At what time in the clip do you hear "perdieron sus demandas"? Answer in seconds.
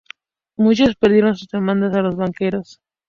0.95-1.93